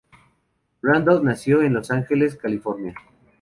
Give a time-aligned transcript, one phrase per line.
[0.81, 2.95] Randle nació en Los Ángeles, California.